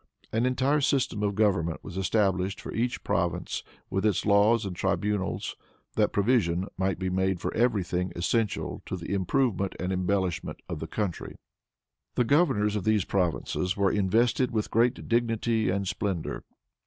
[0.33, 3.61] An entire system of government was established for each province,
[3.91, 5.55] with its laws and tribunals,
[5.93, 10.79] that provision might be made for every thing essential to the improvement and embellishment of
[10.79, 11.35] the country.
[12.15, 16.45] The governors of these provinces were invested with great dignity and splendor.